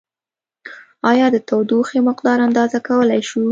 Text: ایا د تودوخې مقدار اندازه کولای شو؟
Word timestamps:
ایا 1.11 1.27
د 1.31 1.37
تودوخې 1.47 1.99
مقدار 2.09 2.37
اندازه 2.47 2.77
کولای 2.87 3.21
شو؟ 3.29 3.43